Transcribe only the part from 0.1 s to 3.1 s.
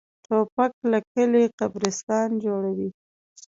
توپک له کلي قبرستان جوړوي.